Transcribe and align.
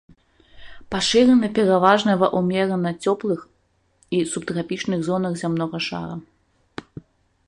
Пашыраны 0.93 1.49
пераважна 1.57 2.15
ва 2.21 2.27
ўмерана 2.39 2.91
цёплых 3.07 3.39
і 4.21 4.25
субтрапічных 4.31 4.99
зонах 5.09 5.33
зямнога 5.43 5.77
шара. 5.89 6.15